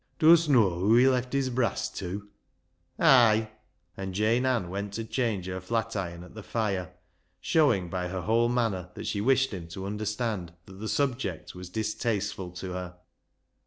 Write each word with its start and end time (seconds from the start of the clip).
"Dust 0.19 0.49
know 0.49 0.67
whoa 0.79 0.95
he 0.95 1.07
left 1.07 1.31
his 1.31 1.51
brass 1.51 1.87
tew?"" 1.87 2.27
Ay," 2.99 3.51
and 3.95 4.15
Jane 4.15 4.47
Ann 4.47 4.71
went 4.71 4.93
to 4.93 5.03
change 5.03 5.45
her 5.45 5.61
flat 5.61 5.95
iron 5.95 6.23
at 6.23 6.33
the 6.33 6.41
fire, 6.41 6.95
showing 7.39 7.87
by 7.87 8.07
her 8.07 8.21
whole 8.21 8.49
manner 8.49 8.89
that 8.95 9.05
she 9.05 9.21
wished 9.21 9.51
him 9.51 9.67
to 9.67 9.85
understand 9.85 10.53
that 10.65 10.79
the 10.79 10.89
subject 10.89 11.53
was 11.53 11.69
distasteful 11.69 12.49
to 12.49 12.71
her. 12.73 12.95